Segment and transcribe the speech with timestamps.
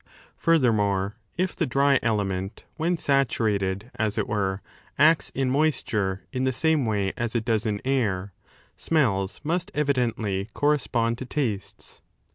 [0.35, 4.63] Furthermore, if the dry element, when saturated, as it were,
[4.97, 8.33] acts in moisture in the same way as it does in air,
[8.75, 12.01] smells must evidently correspond to tastes.